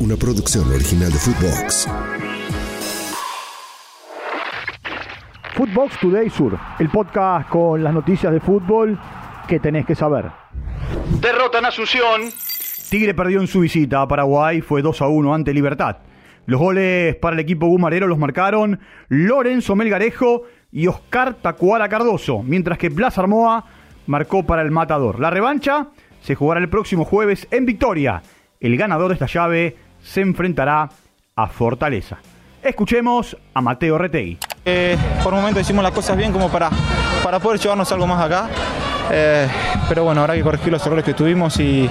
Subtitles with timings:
[0.00, 1.88] una producción original de Footbox.
[5.54, 8.98] Footbox Today Sur, el podcast con las noticias de fútbol
[9.48, 10.26] que tenés que saber.
[11.20, 12.22] Derrota en Asunción.
[12.90, 15.96] Tigre perdió en su visita a Paraguay, fue 2 a 1 ante Libertad.
[16.46, 22.78] Los goles para el equipo gumarero los marcaron Lorenzo Melgarejo y Oscar Tacuara Cardoso, mientras
[22.78, 23.64] que Plaza Armoa
[24.06, 25.18] marcó para el Matador.
[25.18, 25.88] La revancha
[26.20, 28.22] se jugará el próximo jueves en Victoria.
[28.60, 30.88] El ganador de esta llave se enfrentará
[31.36, 32.18] a Fortaleza.
[32.62, 34.36] Escuchemos a Mateo Retegui.
[34.64, 36.70] Eh, por un momento hicimos las cosas bien como para,
[37.22, 38.48] para poder llevarnos algo más acá.
[39.10, 39.48] Eh,
[39.88, 41.88] pero bueno, habrá que corregir los errores que tuvimos y,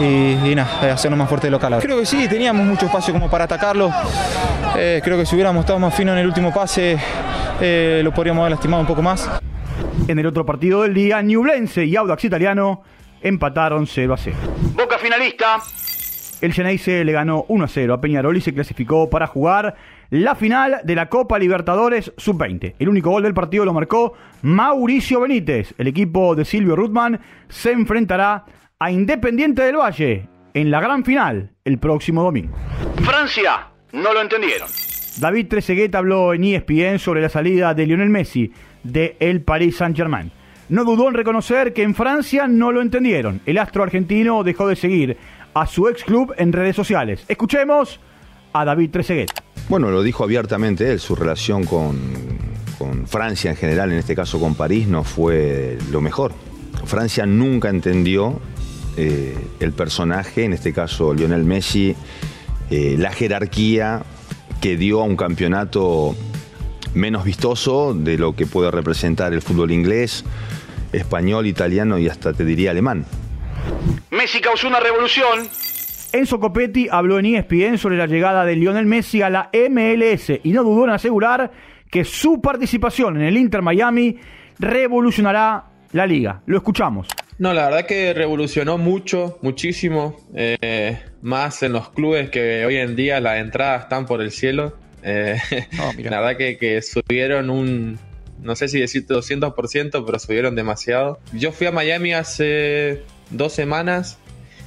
[0.00, 1.78] y, nada, eh, hacernos más fuerte de local.
[1.80, 3.92] Creo que sí, teníamos mucho espacio como para atacarlo.
[4.74, 6.98] creo que si hubiéramos estado más fino en el último pase,
[8.02, 9.30] lo podríamos haber lastimado un poco más.
[10.08, 12.82] En el otro partido del día, Newblense y Audax Italiano
[13.20, 14.36] empataron 0 a 0.
[14.74, 15.60] Boca finalista.
[16.40, 19.76] El Geneise le ganó 1 a 0 a Peñarol y se clasificó para jugar
[20.08, 22.74] la final de la Copa Libertadores Sub-20.
[22.78, 25.74] El único gol del partido lo marcó Mauricio Benítez.
[25.76, 28.46] El equipo de Silvio Rutman se enfrentará
[28.78, 32.56] a Independiente del Valle en la gran final el próximo domingo.
[33.02, 34.68] Francia, no lo entendieron.
[35.18, 40.32] David Trezeguet habló en ESPN sobre la salida de Lionel Messi de el Paris Saint-Germain.
[40.70, 43.40] No dudó en reconocer que en Francia no lo entendieron.
[43.44, 45.16] El astro argentino dejó de seguir
[45.54, 47.24] a su ex club en redes sociales.
[47.28, 48.00] Escuchemos
[48.52, 49.30] a David Trezeguet.
[49.68, 52.30] Bueno, lo dijo abiertamente él, su relación con,
[53.06, 56.32] Francia en general, en este caso con París, no fue lo mejor.
[56.86, 58.40] Francia nunca entendió
[58.96, 61.94] eh, el personaje, en este caso Lionel Messi,
[62.70, 64.02] eh, la jerarquía
[64.62, 66.16] que dio a un campeonato
[66.94, 70.24] menos vistoso de lo que puede representar el fútbol inglés,
[70.92, 73.04] español, italiano y hasta te diría alemán.
[74.20, 75.48] Messi causó una revolución.
[76.12, 80.52] Enzo Copetti habló en ESPN sobre la llegada de Lionel Messi a la MLS y
[80.52, 81.50] no dudó en asegurar
[81.90, 84.18] que su participación en el Inter Miami
[84.58, 86.42] revolucionará la liga.
[86.44, 87.08] Lo escuchamos.
[87.38, 92.96] No, la verdad que revolucionó mucho, muchísimo, eh, más en los clubes que hoy en
[92.96, 94.76] día las entradas están por el cielo.
[95.02, 95.38] Eh,
[95.80, 97.98] oh, la verdad que, que subieron un,
[98.42, 101.20] no sé si decir 200%, pero subieron demasiado.
[101.32, 104.18] Yo fui a Miami hace dos semanas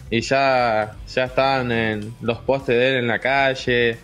[0.10, 3.98] y ya, ya estaban en los postes de él en la calle,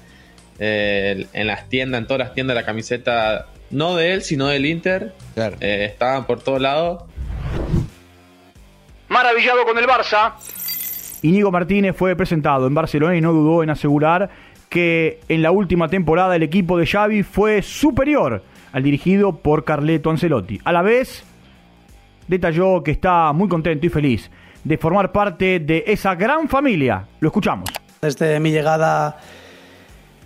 [0.57, 4.65] eh, en las tiendas, en todas las tiendas la camiseta, no de él, sino del
[4.65, 5.13] Inter.
[5.37, 7.03] Eh, estaban por todos lados.
[9.07, 10.33] Maravillado con el Barça.
[11.21, 14.29] Íñigo Martínez fue presentado en Barcelona y no dudó en asegurar
[14.69, 20.09] que en la última temporada el equipo de Xavi fue superior al dirigido por Carleto
[20.09, 20.59] Ancelotti.
[20.63, 21.23] A la vez,
[22.27, 24.31] detalló que está muy contento y feliz
[24.63, 27.05] de formar parte de esa gran familia.
[27.19, 27.69] Lo escuchamos.
[28.01, 29.17] Desde mi llegada,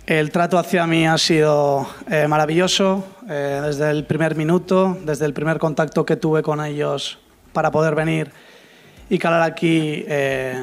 [0.06, 3.04] el trato hacia mí ha sido eh, maravilloso.
[3.28, 7.18] Eh, desde el primer minuto, desde el primer contacto que tuve con ellos
[7.52, 8.30] para poder venir
[9.08, 10.62] y calar aquí, eh,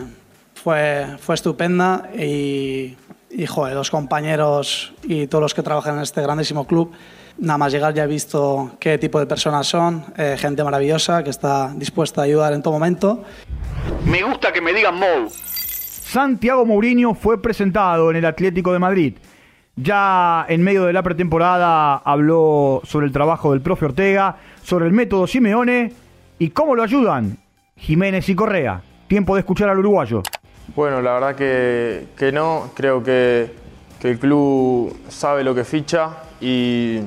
[0.54, 2.10] fue, fue estupenda.
[2.16, 2.96] Y,
[3.34, 6.92] y joder, los compañeros y todos los que trabajan en este grandísimo club
[7.38, 11.30] Nada más llegar ya he visto qué tipo de personas son, eh, gente maravillosa que
[11.30, 13.24] está dispuesta a ayudar en todo momento.
[14.06, 15.30] Me gusta que me digan Mou.
[15.30, 19.18] Santiago Mourinho fue presentado en el Atlético de Madrid.
[19.76, 24.92] Ya en medio de la pretemporada habló sobre el trabajo del profe Ortega, sobre el
[24.92, 25.94] método Simeone
[26.38, 27.38] y cómo lo ayudan
[27.78, 28.82] Jiménez y Correa.
[29.08, 30.22] Tiempo de escuchar al uruguayo.
[30.76, 32.72] Bueno, la verdad que, que no.
[32.76, 33.52] Creo que,
[34.02, 36.10] que el club sabe lo que ficha
[36.42, 37.00] y,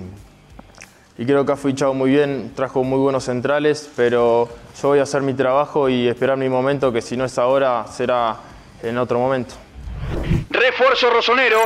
[1.17, 4.49] creo que ha fichado muy bien, trajo muy buenos centrales, pero
[4.81, 7.87] yo voy a hacer mi trabajo y esperar mi momento, que si no es ahora,
[7.89, 8.37] será
[8.81, 9.57] en otro momento.
[10.51, 11.59] Refuerzo rosonero.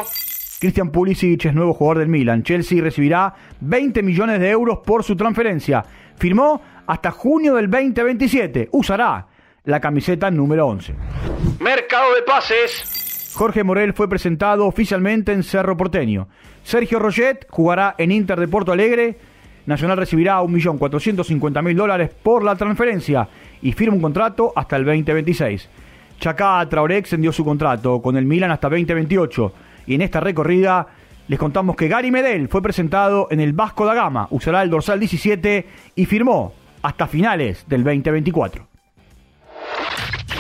[0.60, 2.42] Christian Pulisic es nuevo jugador del Milan.
[2.42, 5.84] Chelsea recibirá 20 millones de euros por su transferencia.
[6.16, 8.70] Firmó hasta junio del 2027.
[8.72, 9.26] Usará
[9.69, 10.95] la camiseta número 11.
[11.61, 13.34] Mercado de pases.
[13.34, 16.27] Jorge Morel fue presentado oficialmente en Cerro Porteño.
[16.65, 19.19] Sergio Roget jugará en Inter de Porto Alegre.
[19.66, 23.28] Nacional recibirá 1.450.000 dólares por la transferencia
[23.60, 25.69] y firma un contrato hasta el 2026.
[26.19, 29.53] Chacá Traoré extendió su contrato con el Milan hasta 2028
[29.87, 30.87] y en esta recorrida
[31.28, 34.98] les contamos que Gary Medel fue presentado en el Vasco da Gama, usará el dorsal
[34.98, 38.67] 17 y firmó hasta finales del 2024.